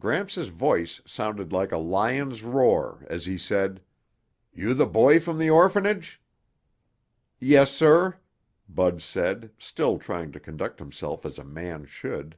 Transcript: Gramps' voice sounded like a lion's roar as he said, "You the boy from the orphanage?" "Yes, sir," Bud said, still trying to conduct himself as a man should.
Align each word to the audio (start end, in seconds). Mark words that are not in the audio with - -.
Gramps' 0.00 0.48
voice 0.48 1.00
sounded 1.06 1.52
like 1.52 1.70
a 1.70 1.78
lion's 1.78 2.42
roar 2.42 3.06
as 3.08 3.26
he 3.26 3.38
said, 3.38 3.80
"You 4.52 4.74
the 4.74 4.88
boy 4.88 5.20
from 5.20 5.38
the 5.38 5.50
orphanage?" 5.50 6.20
"Yes, 7.38 7.70
sir," 7.70 8.16
Bud 8.68 9.00
said, 9.00 9.52
still 9.56 9.96
trying 10.00 10.32
to 10.32 10.40
conduct 10.40 10.80
himself 10.80 11.24
as 11.24 11.38
a 11.38 11.44
man 11.44 11.84
should. 11.84 12.36